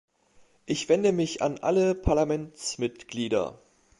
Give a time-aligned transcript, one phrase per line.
[0.65, 3.61] Ich wende mich an alle Parlamentsmitglieder.